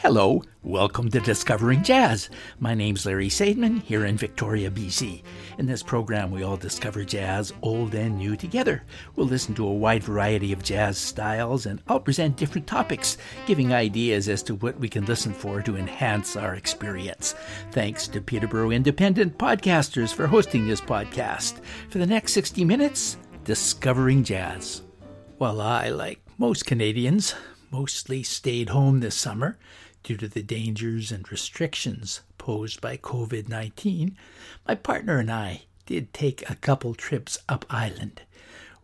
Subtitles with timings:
[0.00, 2.30] Hello, welcome to Discovering Jazz.
[2.60, 5.22] My name's Larry Sadman here in Victoria, BC.
[5.58, 8.84] In this program, we all discover jazz, old and new, together.
[9.16, 13.74] We'll listen to a wide variety of jazz styles and I'll present different topics, giving
[13.74, 17.34] ideas as to what we can listen for to enhance our experience.
[17.72, 21.60] Thanks to Peterborough Independent Podcasters for hosting this podcast.
[21.90, 24.82] For the next 60 minutes, Discovering Jazz.
[25.38, 27.34] Well, I, like most Canadians,
[27.70, 29.58] mostly stayed home this summer
[30.02, 34.16] due to the dangers and restrictions posed by COVID 19,
[34.66, 38.22] my partner and I did take a couple trips up island,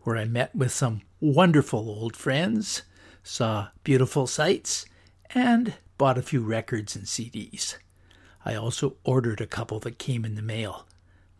[0.01, 2.83] where I met with some wonderful old friends,
[3.23, 4.85] saw beautiful sights,
[5.31, 7.75] and bought a few records and CDs.
[8.45, 10.87] I also ordered a couple that came in the mail.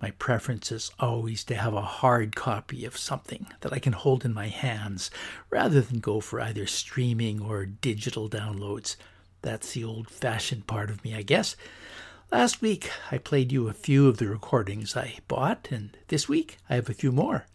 [0.02, 4.24] My preference is always to have a hard copy of something that I can hold
[4.24, 5.12] in my hands
[5.50, 8.96] rather than go for either streaming or digital downloads.
[9.42, 11.58] That's the old fashioned part of me, I guess.
[12.32, 16.60] Last week, I played you a few of the recordings I bought, and this week,
[16.70, 17.46] I have a few more.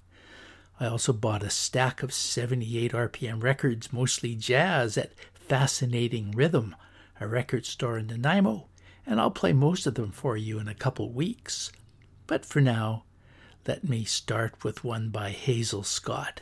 [0.79, 6.75] I also bought a stack of 78 RPM records, mostly jazz, at Fascinating Rhythm,
[7.21, 8.67] a record store in Nanaimo,
[9.07, 11.71] and I'll play most of them for you in a couple weeks.
[12.27, 13.05] But for now,
[13.67, 16.41] let me start with one by Hazel Scott.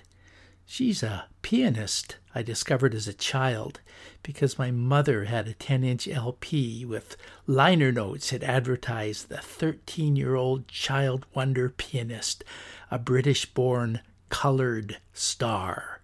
[0.64, 3.80] She's a pianist I discovered as a child
[4.22, 7.16] because my mother had a 10 inch LP with
[7.46, 12.42] liner notes that advertised the 13 year old child wonder pianist,
[12.90, 16.00] a British born colored star.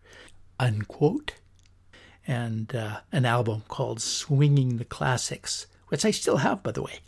[0.61, 1.35] Unquote.
[2.27, 6.99] And uh, an album called Swinging the Classics, which I still have, by the way.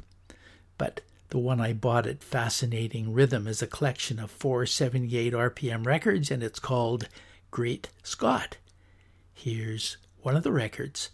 [0.78, 6.30] But the one I bought at Fascinating Rhythm is a collection of 478 RPM records,
[6.30, 7.08] and it's called
[7.50, 8.56] Great Scott.
[9.32, 11.10] Here's one of the records,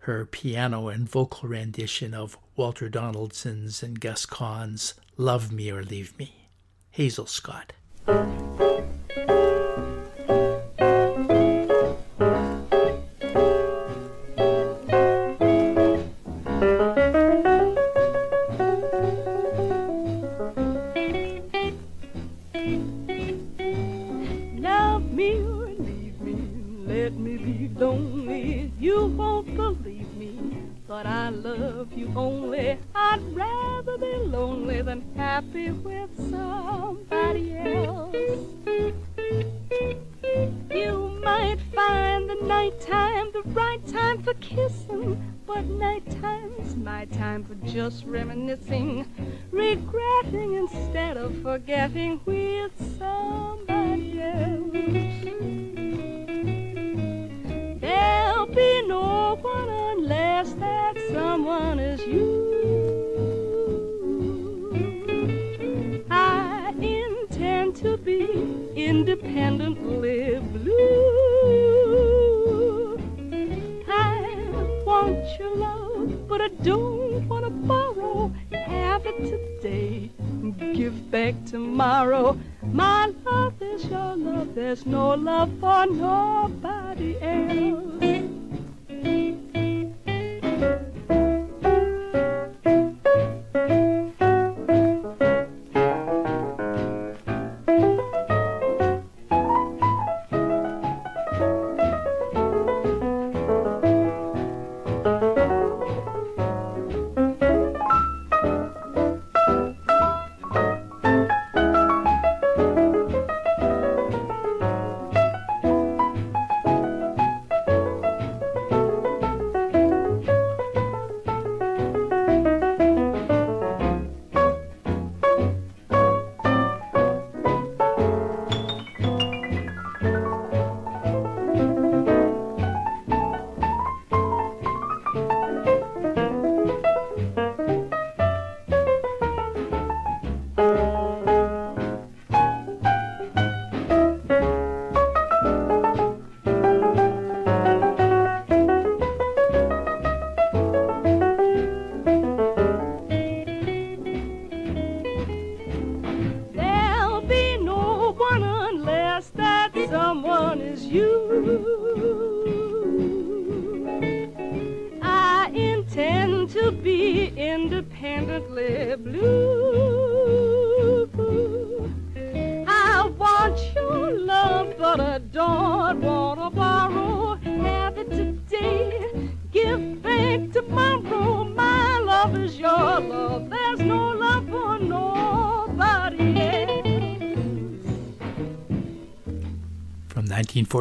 [0.00, 6.18] her piano and vocal rendition of Walter Donaldson's and Gus Kahn's Love Me or Leave
[6.18, 6.48] Me.
[6.90, 7.72] Hazel Scott.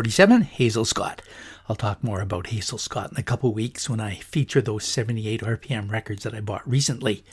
[0.01, 1.21] 1947, Hazel Scott.
[1.69, 5.41] I'll talk more about Hazel Scott in a couple weeks when I feature those 78
[5.41, 7.23] RPM records that I bought recently.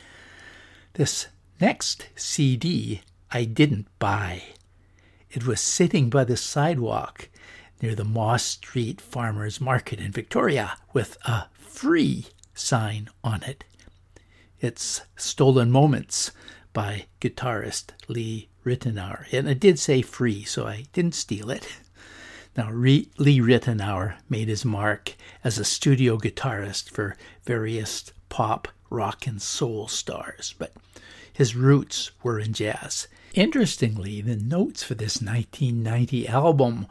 [0.93, 1.29] This
[1.62, 3.00] next CD
[3.31, 4.43] I didn't buy.
[5.31, 7.31] It was sitting by the sidewalk
[7.81, 13.65] near the Moss Street Farmers Market in Victoria with a free sign on it.
[14.61, 16.32] It's Stolen Moments
[16.75, 19.25] by guitarist Lee Ritenour.
[19.32, 21.67] And it did say free, so I didn't steal it.
[22.58, 25.14] Now, Lee Ritenour made his mark
[25.44, 30.72] as a studio guitarist for various pop, rock, and soul stars, but
[31.32, 33.06] his roots were in jazz.
[33.32, 36.88] Interestingly, the notes for this 1990 album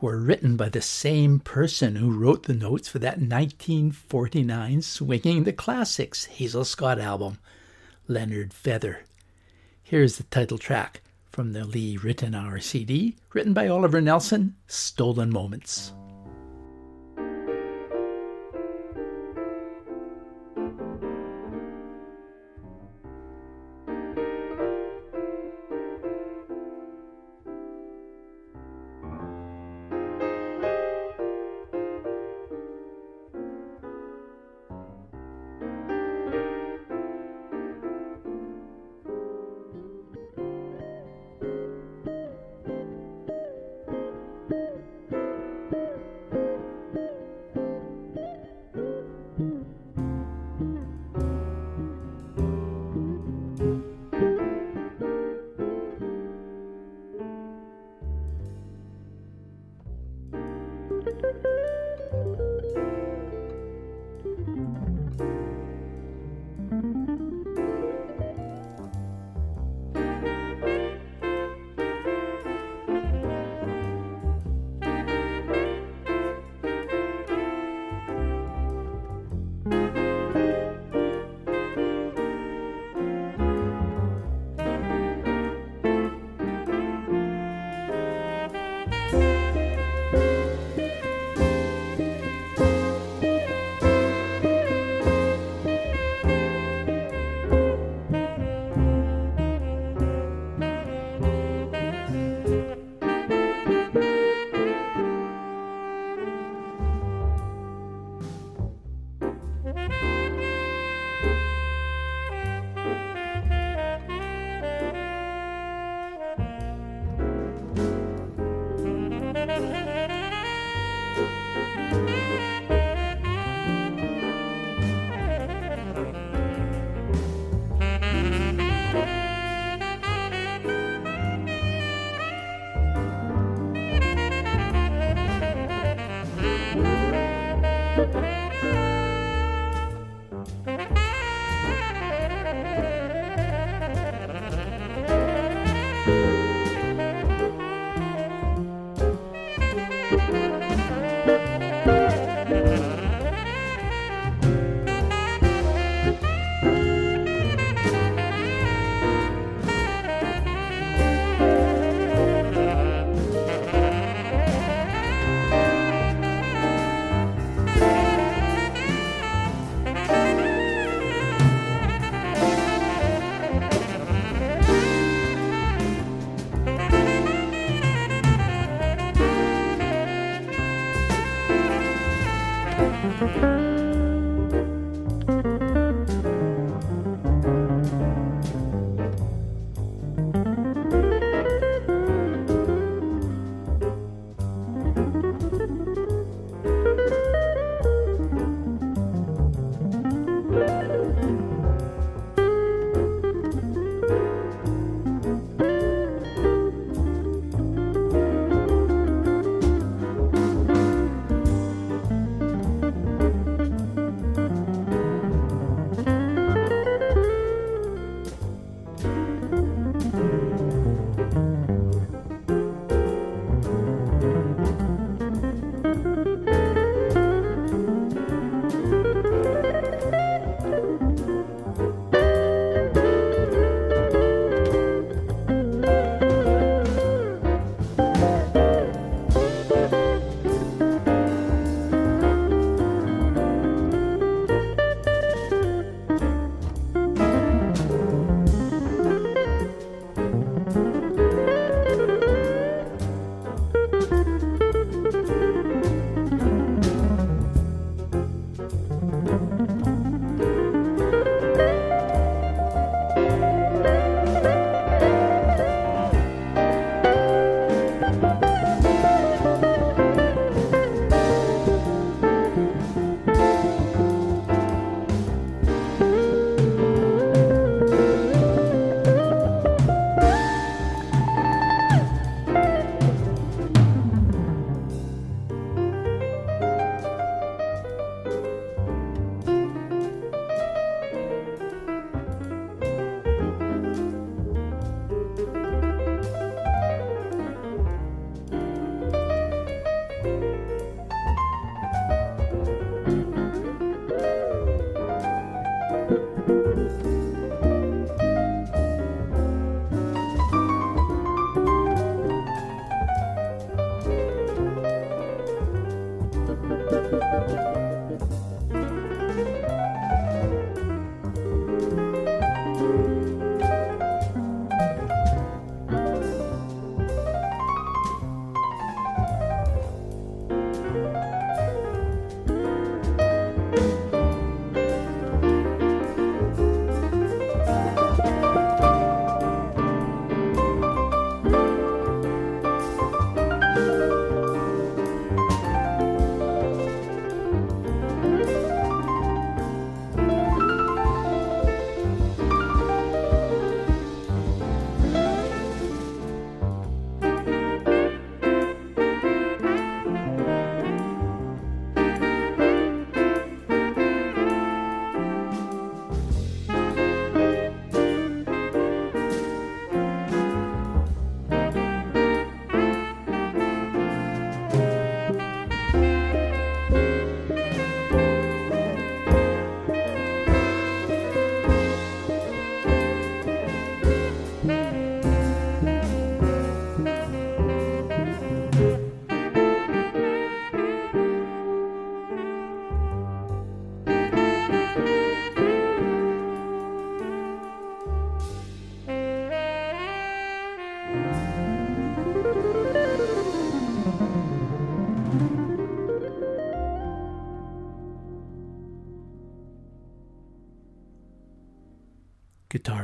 [0.00, 5.52] were written by the same person who wrote the notes for that 1949 Swinging the
[5.52, 7.36] Classics Hazel Scott album,
[8.08, 9.00] Leonard Feather.
[9.82, 15.92] Here's the title track from the Lee Ritenour CD, written by Oliver Nelson, Stolen Moments.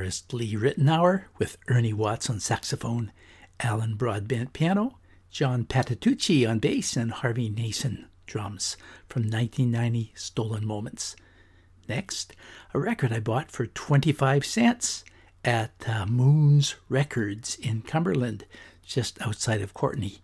[0.07, 3.11] Guitarist Lee Ritenour with Ernie Watts on saxophone,
[3.59, 4.99] Alan Broadbent piano,
[5.33, 8.77] John Patitucci on bass, and Harvey Mason drums
[9.09, 11.17] from 1990 Stolen Moments.
[11.89, 12.37] Next,
[12.73, 15.05] a record I bought for 25 cents
[15.45, 18.45] at uh, Moon's Records in Cumberland,
[18.85, 20.19] just outside of Courtenay.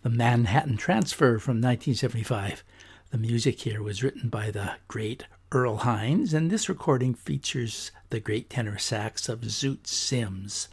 [0.00, 2.64] The Manhattan Transfer from 1975.
[3.10, 8.20] The music here was written by the great Earl Hines, and this recording features the
[8.20, 10.68] great tenor sax of Zoot Sims.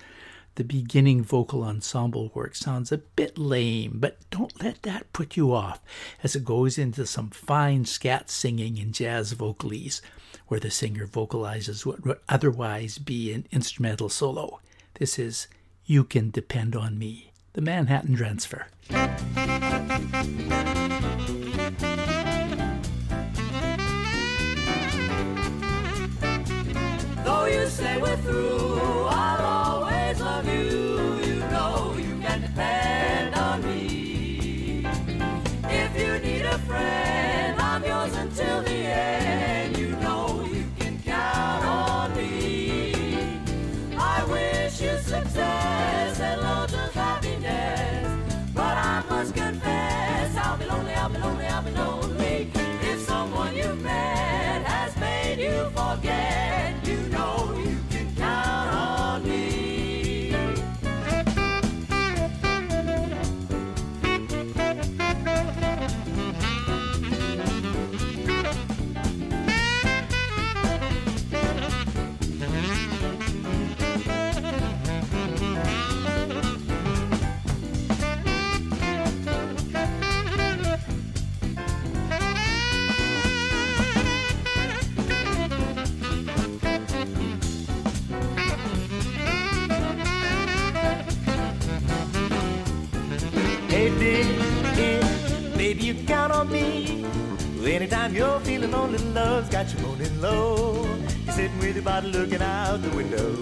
[0.54, 5.52] The beginning vocal ensemble work sounds a bit lame, but don't let that put you
[5.52, 5.82] off
[6.22, 10.02] as it goes into some fine scat singing and jazz vocalese,
[10.50, 14.60] where the singer vocalizes what would otherwise be an instrumental solo.
[15.00, 15.48] This is
[15.88, 18.68] You Can Depend on Me, the Manhattan Transfer.
[27.72, 29.11] Say we're through,
[95.94, 97.06] you count on me.
[97.64, 100.86] Anytime you're feeling lonely, love's got you moaning low.
[101.26, 103.36] You're sitting with your bottle looking out the window.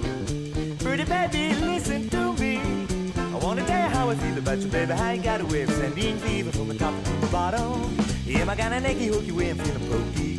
[0.84, 2.60] Pretty baby, listen to me.
[3.18, 4.94] I wanna tell you how I feel about you, baby.
[4.94, 7.98] How you got away from sending fever from the top to the bottom.
[8.26, 10.36] Yeah, my kind of necky hooky way, I'm feeling pokey.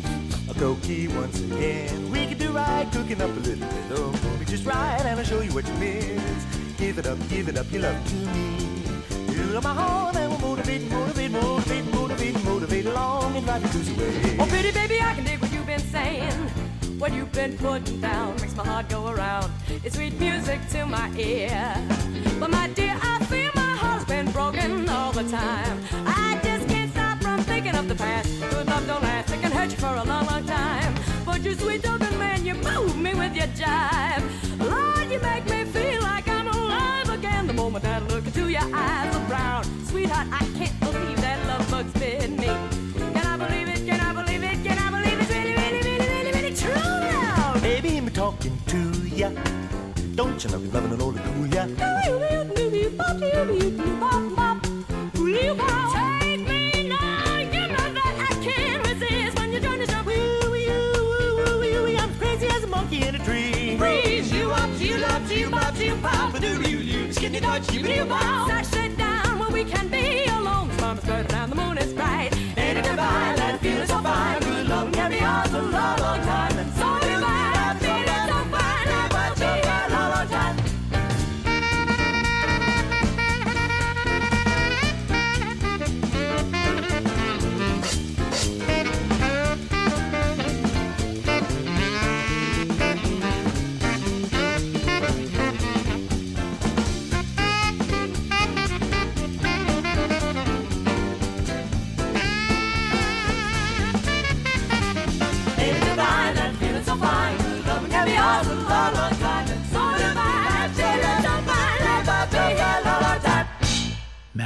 [0.49, 2.11] A cokey once again.
[2.11, 5.25] We could do right, cooking up a little bit of movie just right, and I'll
[5.25, 6.45] show you what you miss.
[6.77, 8.71] Give it up, give it up, your love to me.
[9.51, 11.80] You are my heart and we'll motivate, motivate, motivate,
[13.01, 14.37] and away.
[14.39, 16.31] Oh, pretty baby, I can dig what you've been saying.
[16.99, 19.51] What you've been putting down makes my heart go around.
[19.83, 21.75] It's sweet music to my ear.
[22.39, 25.77] But my dear, I feel my heart's been broken all the time.
[26.05, 28.29] I just can't stop from thinking of the past.
[28.51, 30.93] Good love don't last, it can hurt you for a long, long time.
[31.25, 34.23] But you sweet talking man, you move me with your jive.
[34.59, 37.47] Lord, you make me feel like I'm alive again.
[37.47, 37.99] The moment I
[49.21, 51.67] Don't you know you're loving an old cool ya?
[51.67, 51.77] Take
[56.47, 60.01] me now, you know that I can't resist when you join the show.
[60.01, 63.77] Woo, woo, woo, woo, woo, woo, I'm crazy as a monkey in a tree.
[63.77, 69.51] Freeze you up, you love, you you pop, you, you, you, you sit down where
[69.51, 70.67] we can be alone.
[70.69, 72.35] The sun is good the moon is bright.
[72.57, 74.39] Ain't it divine that feeling so fine?
[74.41, 76.50] Good love can be ours a long, long time.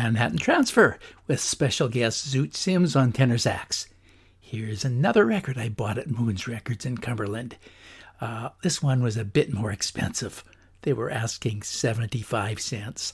[0.06, 3.88] Manhattan Transfer with special guest Zoot Sims on tenor sax.
[4.39, 7.58] Here's another record I bought at Moon's Records in Cumberland.
[8.22, 10.44] Uh, this one was a bit more expensive.
[10.84, 13.13] They were asking 75 cents.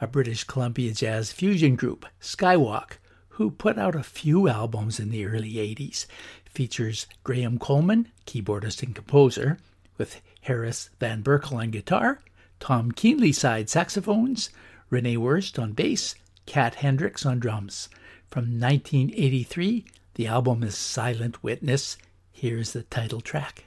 [0.00, 2.98] A British Columbia jazz fusion group, Skywalk,
[3.30, 6.06] who put out a few albums in the early 80s,
[6.44, 9.58] features Graham Coleman, keyboardist and composer,
[9.98, 12.20] with Harris Van Berkel on guitar,
[12.60, 14.50] Tom Keenlyside saxophones,
[14.88, 16.14] Rene Worst on bass,
[16.46, 17.88] Cat Hendricks on drums.
[18.28, 21.96] From 1983, the album is Silent Witness.
[22.32, 23.64] Here's the title track.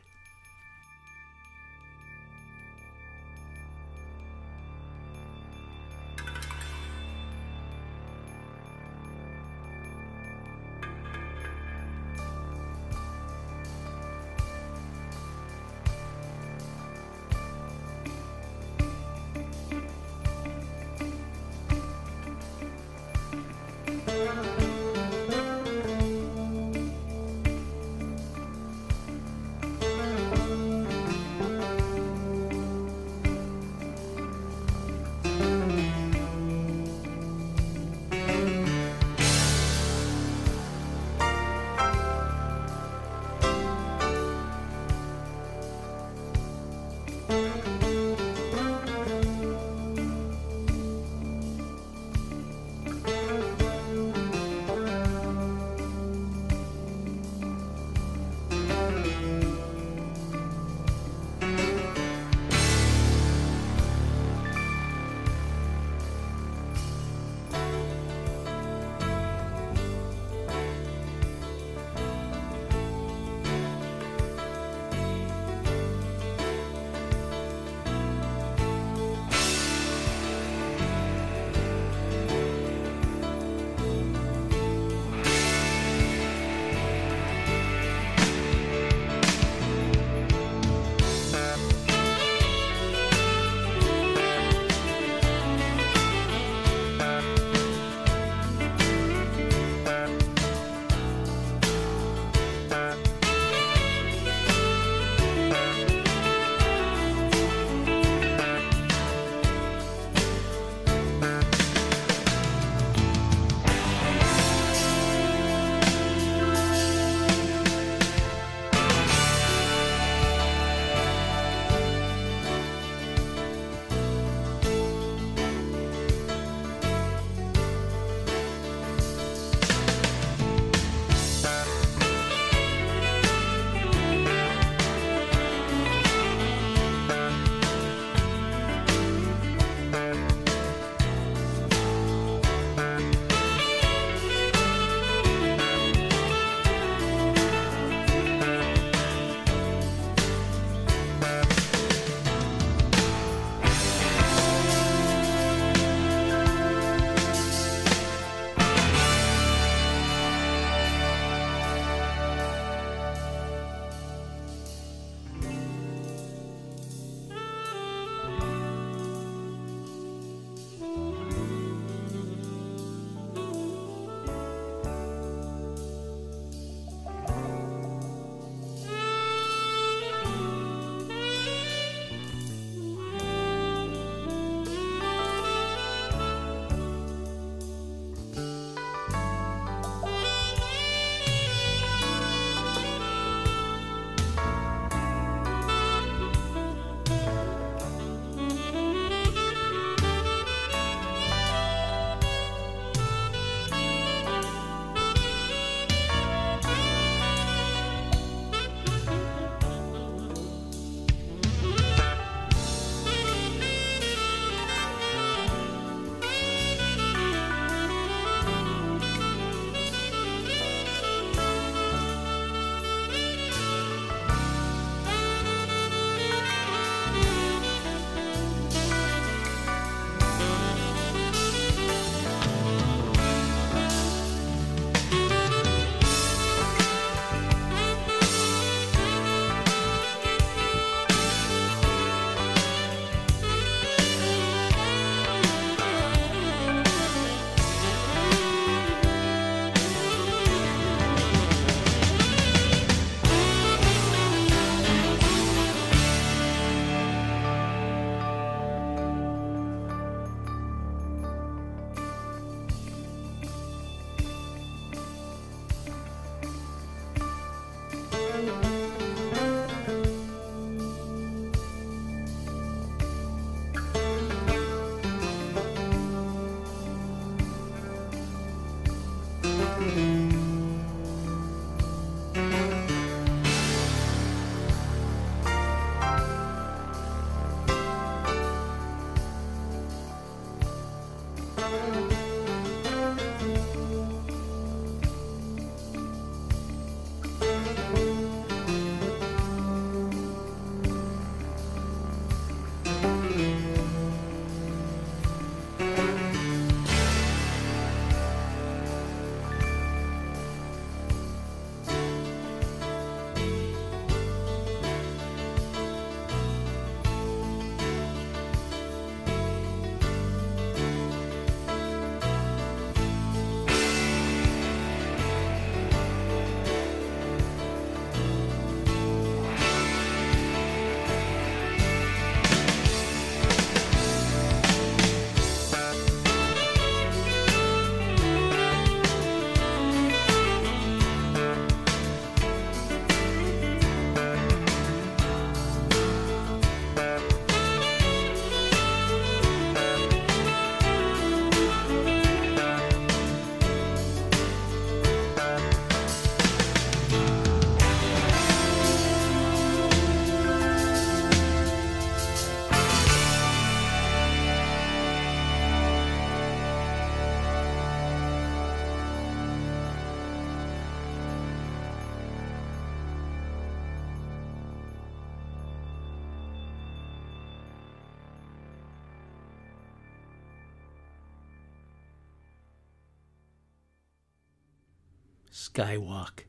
[385.80, 386.44] Skywalk,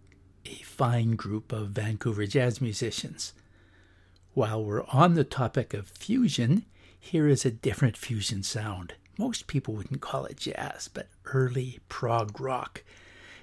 [0.44, 3.32] a fine group of Vancouver jazz musicians.
[4.34, 6.64] While we're on the topic of fusion,
[6.98, 8.94] here is a different fusion sound.
[9.16, 12.82] Most people wouldn't call it jazz, but early prog rock.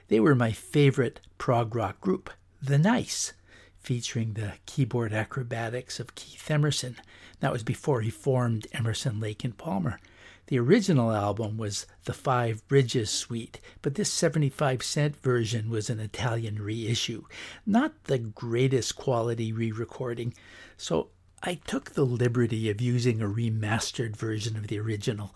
[0.10, 3.32] They were my favorite prog rock group, The Nice,
[3.78, 6.98] featuring the keyboard acrobatics of Keith Emerson.
[7.40, 10.02] That was before he formed Emerson, Lake, and Palmer.
[10.48, 16.00] The original album was the Five Bridges Suite, but this 75 cent version was an
[16.00, 17.26] Italian reissue.
[17.66, 20.34] Not the greatest quality re recording,
[20.78, 21.10] so
[21.44, 25.36] I took the liberty of using a remastered version of the original.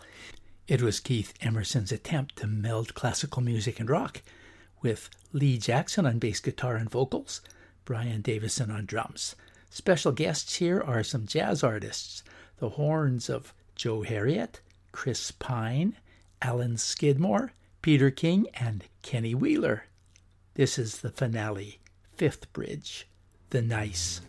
[0.66, 4.22] It was Keith Emerson's attempt to meld classical music and rock,
[4.82, 7.42] with Lee Jackson on bass guitar and vocals,
[7.84, 9.36] Brian Davison on drums.
[9.70, 12.24] Special guests here are some jazz artists
[12.60, 15.96] the horns of Joe Harriott, Chris Pyne,
[16.42, 19.86] Alan Skidmore, Peter King, and Kenny Wheeler.
[20.56, 21.80] This is the finale,
[22.16, 23.08] Fifth Bridge,
[23.52, 24.22] The Nice.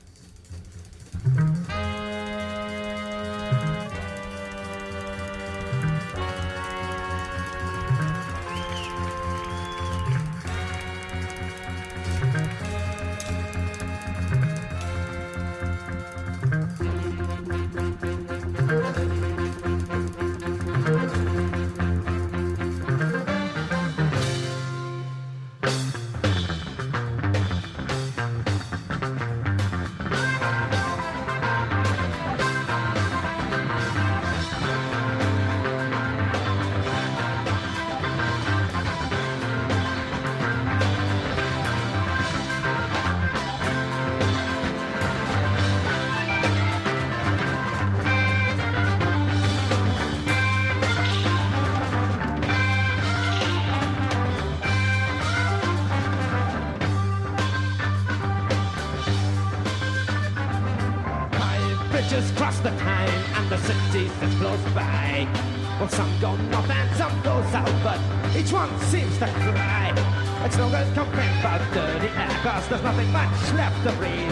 [70.62, 74.30] No good about dirty air, cause there's nothing much left to breathe.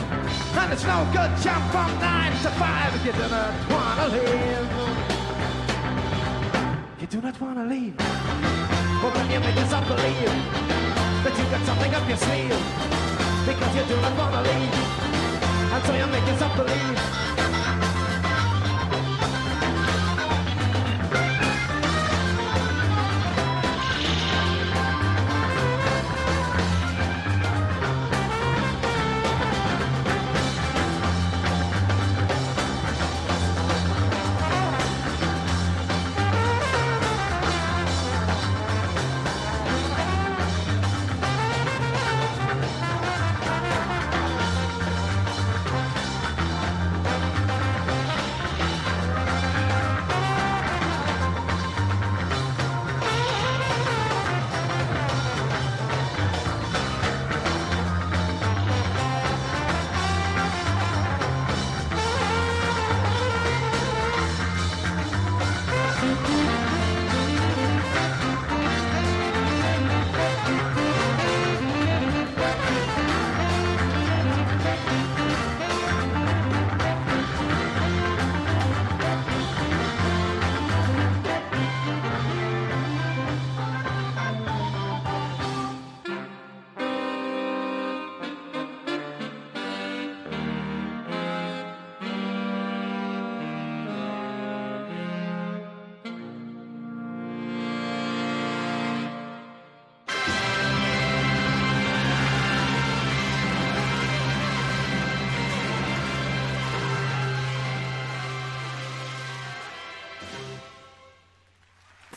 [0.55, 4.69] And it's no good jump from nine to five if you do not wanna leave.
[7.01, 7.97] You do not wanna leave.
[7.99, 10.33] Well, then you make yourself believe
[11.25, 12.59] that you got something up your sleeve.
[13.45, 14.75] Because you do not wanna leave.
[15.75, 17.20] And so you make yourself believe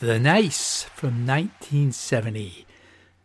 [0.03, 2.65] The Nice from 1970.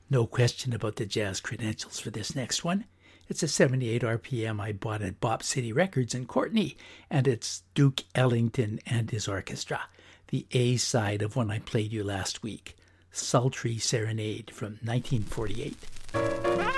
[0.09, 2.85] No question about the jazz credentials for this next one.
[3.29, 6.77] It's a 78 RPM I bought at Bop City Records in Courtenay,
[7.11, 9.89] and it's Duke Ellington and his orchestra,
[10.29, 12.77] the A side of one I played you last week,
[13.11, 16.78] Sultry Serenade from 1948.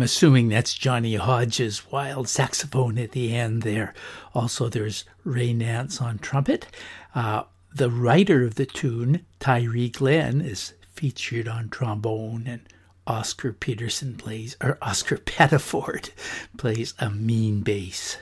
[0.00, 3.92] I'm assuming that's Johnny Hodges' wild saxophone at the end there.
[4.34, 6.68] Also, there's Ray Nance on trumpet.
[7.14, 7.42] Uh,
[7.74, 12.62] the writer of the tune, Tyree Glenn, is featured on trombone, and
[13.06, 16.08] Oscar Peterson plays, or Oscar Pettiford
[16.56, 18.16] plays a mean bass.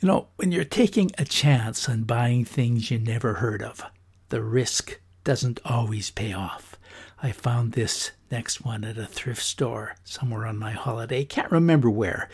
[0.00, 3.84] You know, when you're taking a chance on buying things you never heard of,
[4.30, 6.76] the risk doesn't always pay off.
[7.22, 11.24] I found this next one at a thrift store somewhere on my holiday.
[11.24, 12.30] Can't remember where.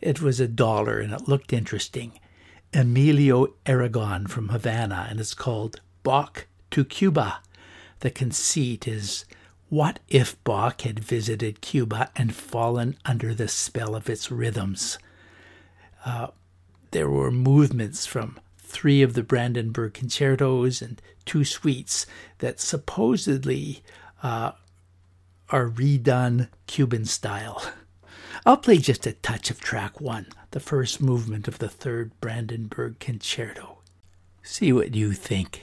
[0.00, 2.18] It was a dollar and it looked interesting.
[2.74, 7.40] Emilio Aragon from Havana, and it's called Bach to Cuba.
[8.00, 9.24] The conceit is
[9.68, 14.98] what if Bach had visited Cuba and fallen under the spell of its rhythms?
[16.04, 16.28] Uh,
[16.90, 22.04] there were movements from three of the Brandenburg concertos and two suites
[22.38, 23.82] that supposedly
[24.22, 24.52] uh,
[25.50, 27.62] are redone Cuban style.
[28.44, 32.98] I'll play just a touch of track one, the first movement of the third Brandenburg
[33.00, 33.78] Concerto.
[34.42, 35.62] See what you think.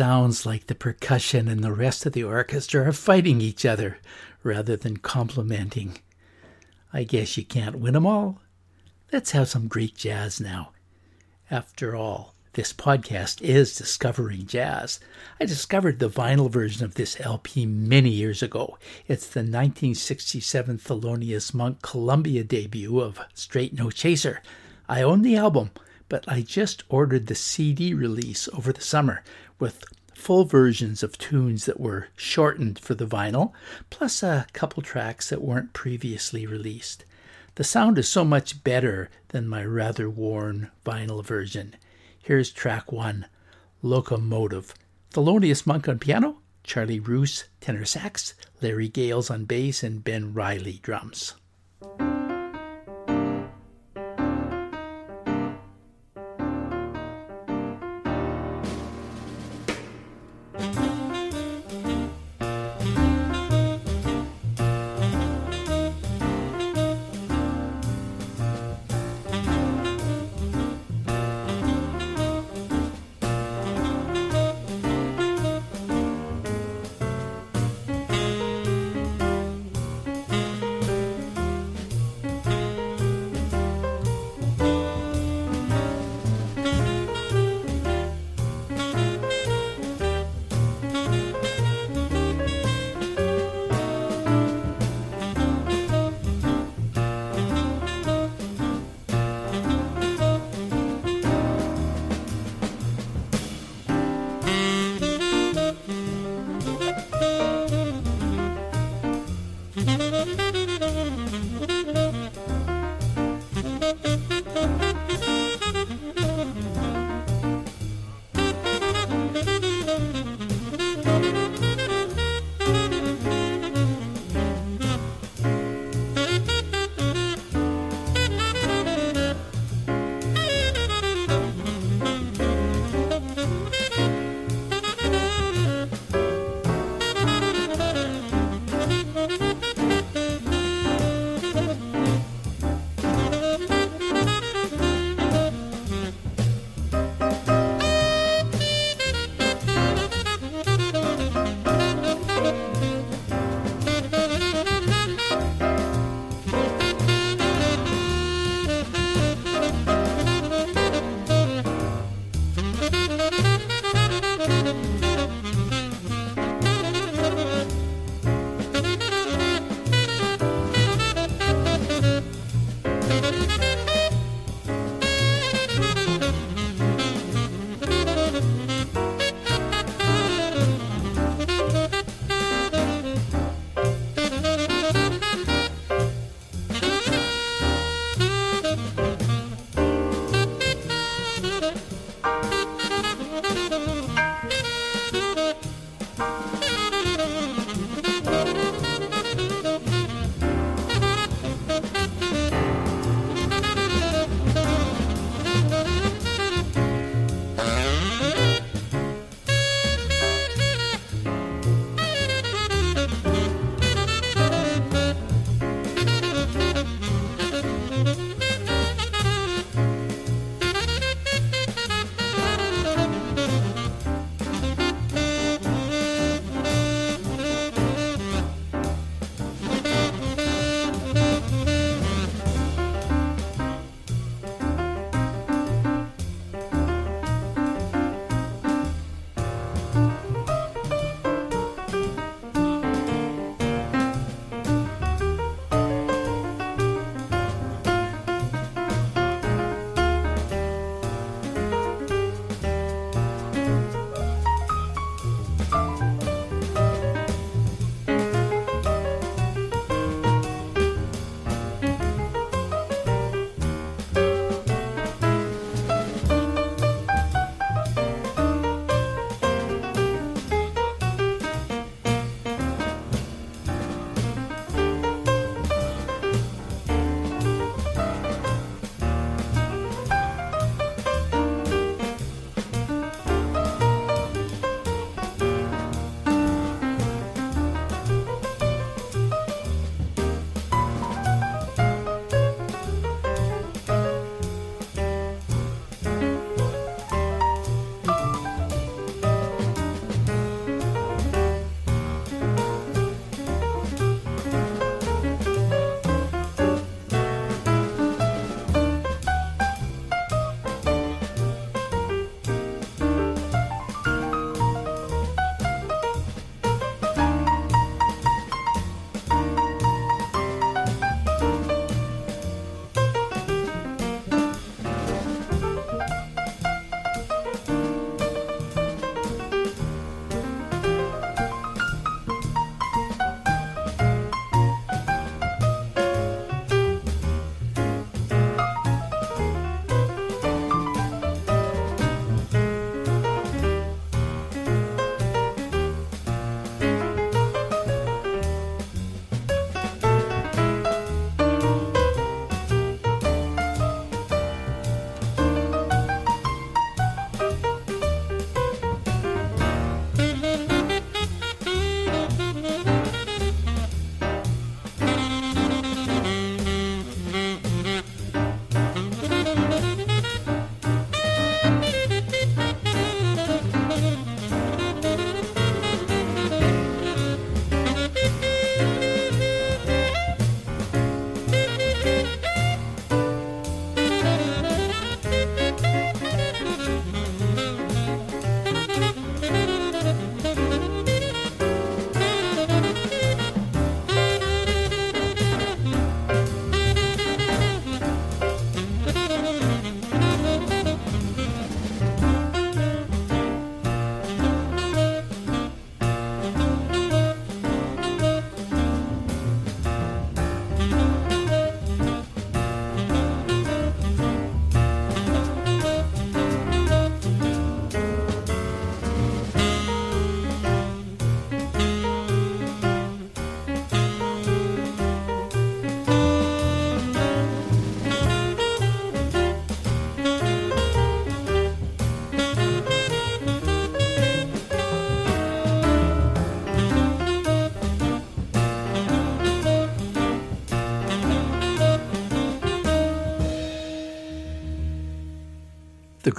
[0.00, 3.98] Sounds like the percussion and the rest of the orchestra are fighting each other
[4.42, 5.98] rather than complimenting.
[6.90, 8.40] I guess you can't win 'em all.
[9.12, 10.72] Let's have some Greek jazz now.
[11.50, 15.00] After all, This podcast is Discovering Jazz.
[15.38, 18.78] I discovered the vinyl version of this LP many years ago.
[19.06, 24.40] It's the 1967 Thelonious Monk Columbia debut of Straight No Chaser.
[24.88, 25.70] I own the album,
[26.08, 29.22] but I just ordered the CD release over the summer
[29.60, 29.84] with
[30.14, 33.52] full versions of tunes that were shortened for the vinyl,
[33.88, 37.04] plus a couple tracks that weren't previously released.
[37.54, 41.76] The sound is so much better than my rather worn vinyl version.
[42.22, 43.26] Here's track one
[43.82, 44.74] Locomotive.
[45.12, 50.80] Thelonious Monk on piano, Charlie Rouse tenor sax, Larry Gales on bass, and Ben Riley
[50.82, 51.34] drums.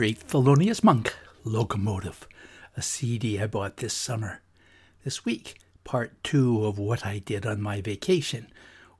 [0.01, 2.27] Great Thelonious Monk, Locomotive,
[2.75, 4.41] a CD I bought this summer.
[5.03, 8.47] This week, part two of what I did on my vacation,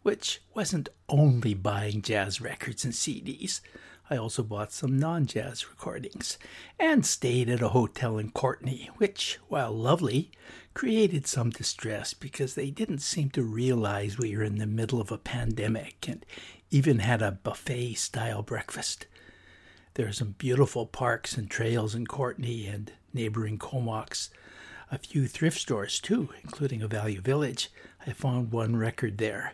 [0.04, 3.62] which wasn't only buying jazz records and CDs.
[4.12, 6.38] I also bought some non jazz recordings
[6.78, 10.30] and stayed at a hotel in Courtenay, which, while lovely,
[10.76, 15.12] created some distress because they didn't seem to realize we were in the middle of
[15.12, 16.24] a pandemic and
[16.70, 19.08] even had a buffet style breakfast.
[19.96, 24.30] There are some beautiful parks and trails in Courtenay and neighboring Comox.
[24.90, 27.70] A few thrift stores, too, including a Value Village.
[28.06, 29.54] I found one record there.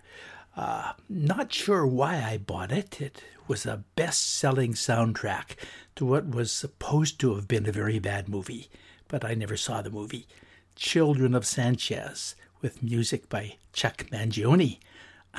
[0.55, 3.01] Uh, not sure why I bought it.
[3.01, 5.55] It was a best selling soundtrack
[5.95, 8.69] to what was supposed to have been a very bad movie,
[9.07, 10.27] but I never saw the movie.
[10.75, 14.79] Children of Sanchez, with music by Chuck Mangione.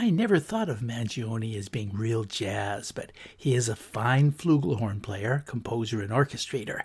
[0.01, 5.03] I never thought of Mangione as being real jazz, but he is a fine flugelhorn
[5.03, 6.83] player, composer, and orchestrator,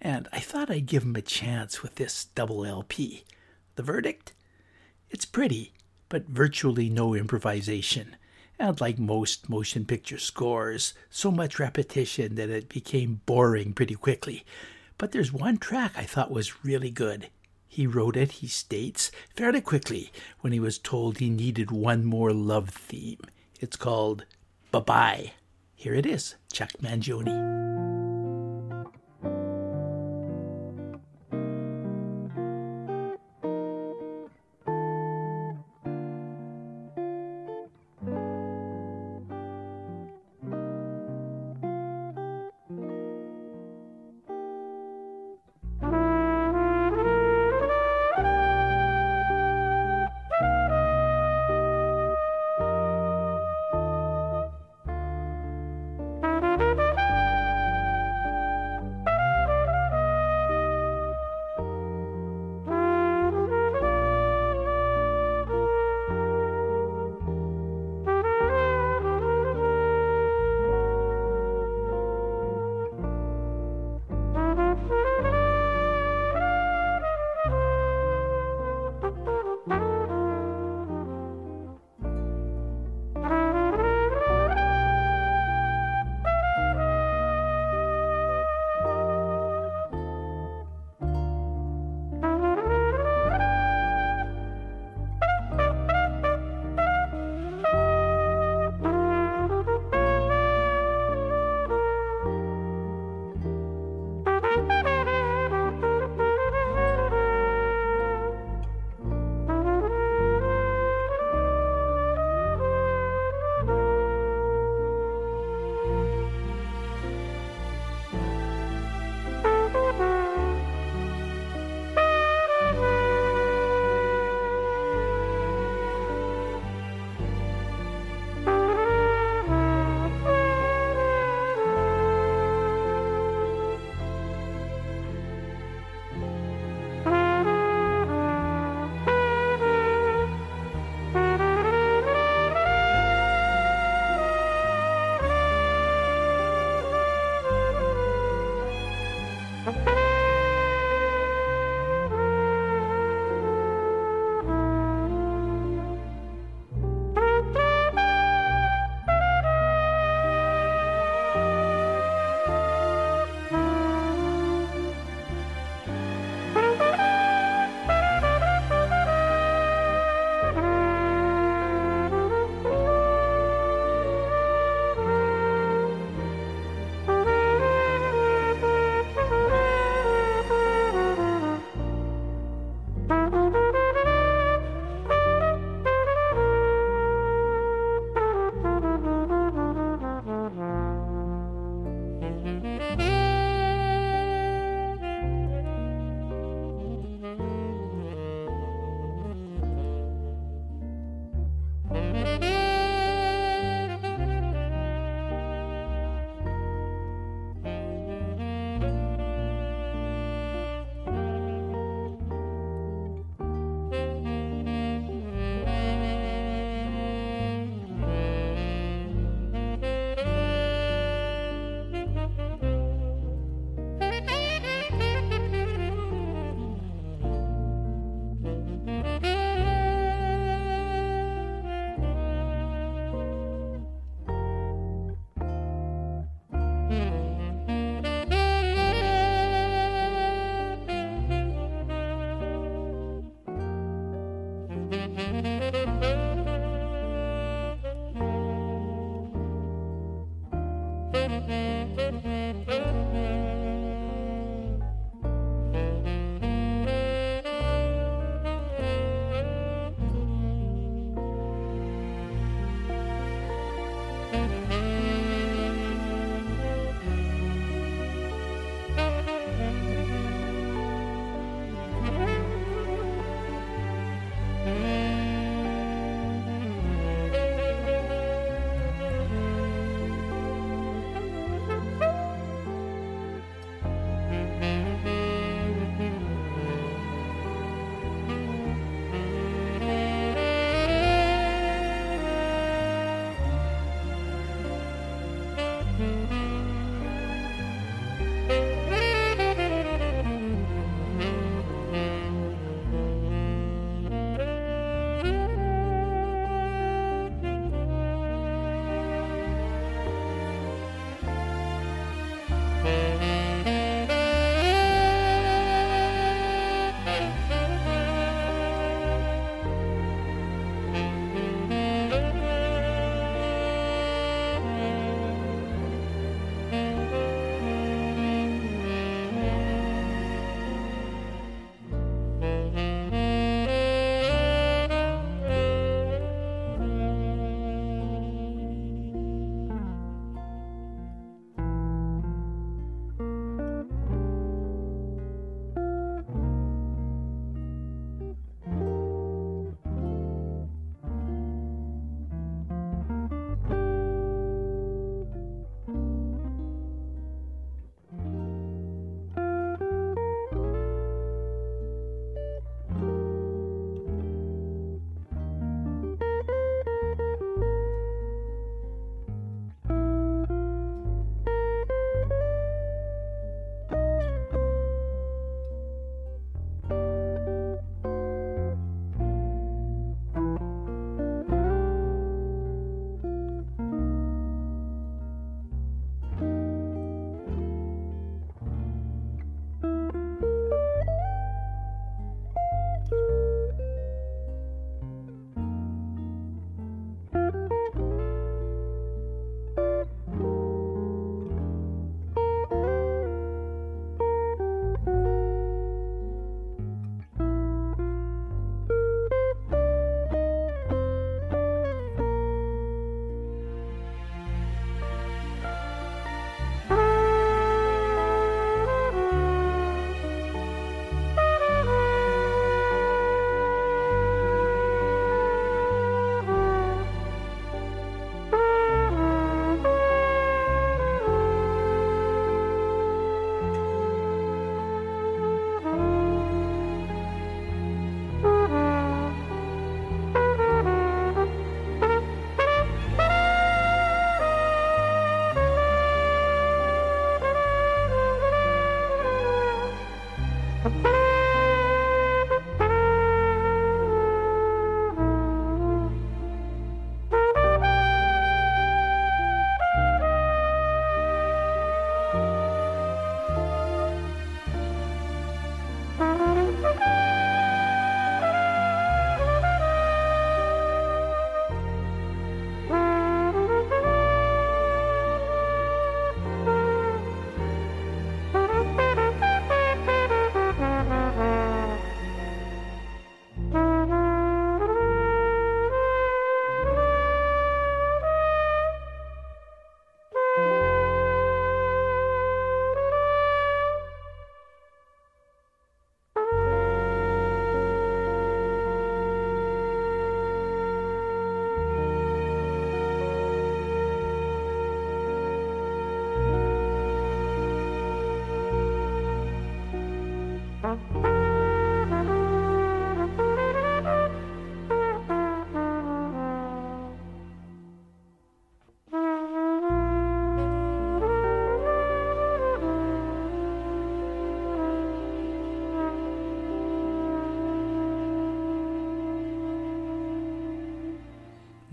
[0.00, 3.24] and I thought I'd give him a chance with this double LP.
[3.74, 4.32] The verdict?
[5.10, 5.74] It's pretty,
[6.08, 8.16] but virtually no improvisation,
[8.58, 14.42] and like most motion picture scores, so much repetition that it became boring pretty quickly.
[14.96, 17.28] But there's one track I thought was really good.
[17.74, 20.12] He wrote it, he states, fairly quickly
[20.42, 23.18] when he was told he needed one more love theme.
[23.58, 24.26] It's called
[24.70, 25.32] Bye Bye.
[25.74, 27.93] Here it is, Chuck Mangione.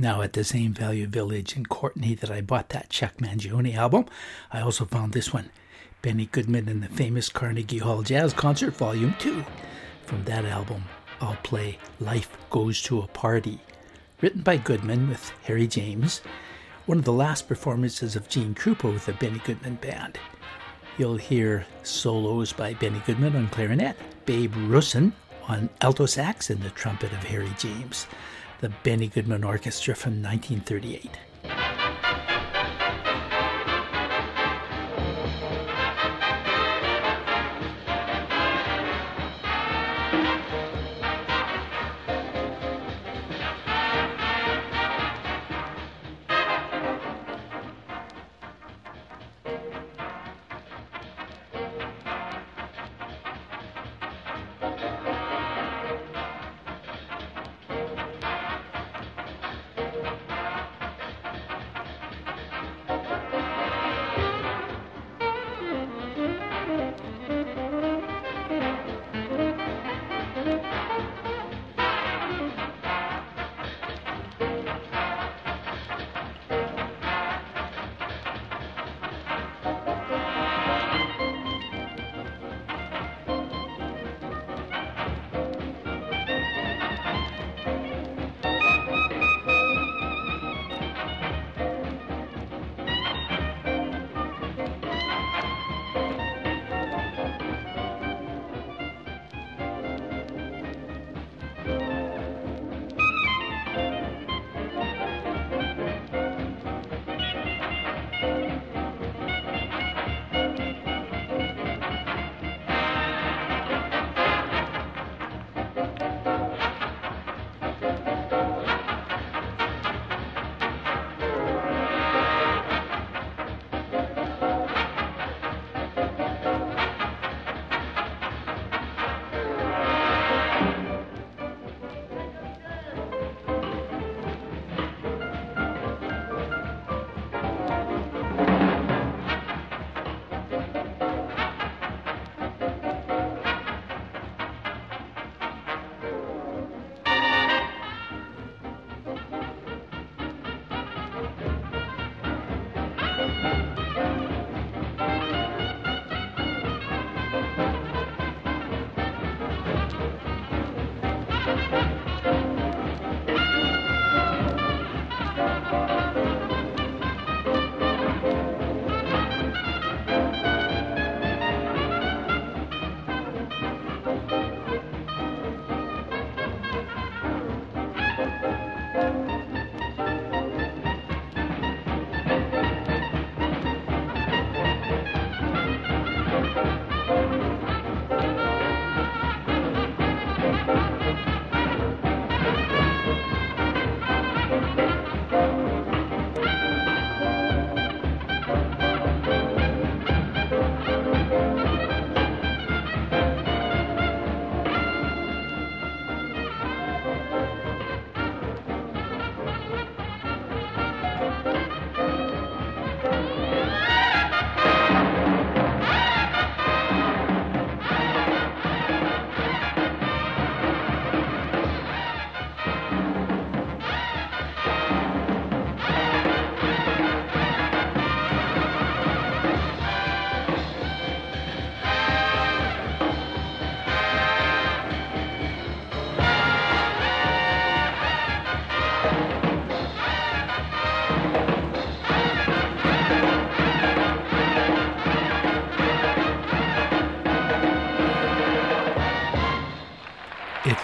[0.02, 4.06] Now, at the same value village in Courtenay that I bought that Chuck Mangione album,
[4.52, 5.52] I also found this one
[6.02, 9.46] Benny Goodman and the famous Carnegie Hall Jazz Concert, Volume 2.
[10.08, 10.86] From that album,
[11.20, 13.60] I'll play Life Goes to a Party,
[14.22, 16.22] written by Goodman with Harry James,
[16.88, 20.18] one of the last performances of Gene Krupa with the Benny Goodman Band.
[20.98, 25.12] You'll hear solos by Benny Goodman on clarinet, Babe Russin
[25.48, 28.08] on alto sax, and the trumpet of Harry James
[28.62, 31.31] the Benny Goodman Orchestra from 1938.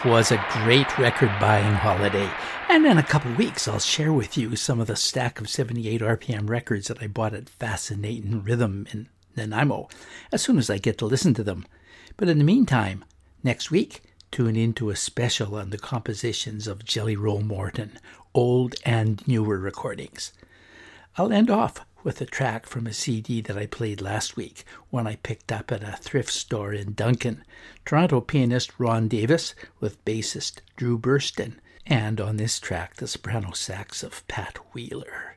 [0.07, 2.31] Was a great record buying holiday.
[2.69, 5.99] And in a couple weeks, I'll share with you some of the stack of 78
[5.99, 9.89] RPM records that I bought at Fascinating Rhythm in Nanaimo
[10.31, 11.65] as soon as I get to listen to them.
[12.15, 13.03] But in the meantime,
[13.43, 14.01] next week,
[14.31, 17.99] tune in to a special on the compositions of Jelly Roll Morton,
[18.33, 20.31] old and newer recordings.
[21.17, 25.05] I'll end off with a track from a CD that I played last week, one
[25.05, 27.43] I picked up at a thrift store in Duncan.
[27.83, 34.03] Toronto pianist Ron Davis with bassist Drew Birston, and on this track, the soprano sax
[34.03, 35.35] of Pat Wheeler.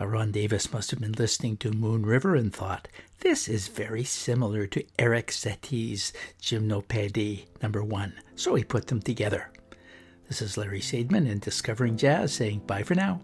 [0.00, 2.88] Uh, Ron Davis must have been listening to Moon River and thought,
[3.20, 9.50] this is very similar to Eric Satie's Gymnopédie number one, so he put them together.
[10.26, 13.20] This is Larry Sadman in Discovering Jazz saying bye for now.